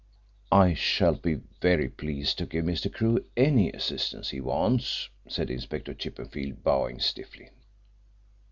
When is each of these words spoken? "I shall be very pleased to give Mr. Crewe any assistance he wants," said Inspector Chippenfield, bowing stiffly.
"I 0.51 0.73
shall 0.73 1.13
be 1.13 1.35
very 1.61 1.87
pleased 1.87 2.39
to 2.39 2.47
give 2.47 2.65
Mr. 2.65 2.91
Crewe 2.91 3.23
any 3.37 3.71
assistance 3.71 4.31
he 4.31 4.41
wants," 4.41 5.09
said 5.27 5.51
Inspector 5.51 5.93
Chippenfield, 5.93 6.63
bowing 6.63 6.99
stiffly. 6.99 7.49